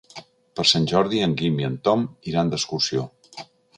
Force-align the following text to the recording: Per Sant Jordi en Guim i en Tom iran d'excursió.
Per 0.59 0.63
Sant 0.69 0.87
Jordi 0.91 1.21
en 1.25 1.35
Guim 1.41 1.61
i 1.63 1.67
en 1.67 1.75
Tom 1.89 2.07
iran 2.33 2.51
d'excursió. 2.55 3.05